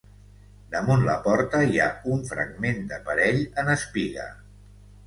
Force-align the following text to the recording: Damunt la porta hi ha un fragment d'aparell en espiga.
Damunt 0.75 1.03
la 1.09 1.17
porta 1.27 1.59
hi 1.73 1.79
ha 1.83 1.91
un 2.17 2.27
fragment 2.33 2.83
d'aparell 2.95 3.43
en 3.65 3.75
espiga. 3.79 4.29